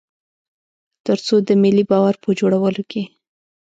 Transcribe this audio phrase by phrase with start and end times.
[1.05, 3.03] تر څو د ملي باور په جوړولو کې.